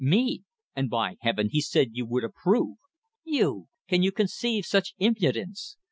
Me! 0.03 0.41
And, 0.75 0.89
by 0.89 1.17
heaven 1.19 1.49
he 1.51 1.61
said 1.61 1.89
you 1.91 2.07
would 2.07 2.23
approve. 2.23 2.77
You! 3.23 3.67
Can 3.87 4.01
you 4.01 4.11
conceive 4.11 4.65
such 4.65 4.95
impudence? 4.97 5.77